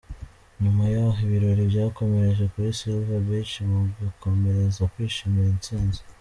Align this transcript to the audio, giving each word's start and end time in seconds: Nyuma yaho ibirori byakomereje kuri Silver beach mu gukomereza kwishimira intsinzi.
Nyuma 0.61 0.83
yaho 0.93 1.17
ibirori 1.25 1.63
byakomereje 1.71 2.43
kuri 2.51 2.67
Silver 2.77 3.21
beach 3.27 3.53
mu 3.69 3.79
gukomereza 3.99 4.81
kwishimira 4.93 5.49
intsinzi. 5.55 6.01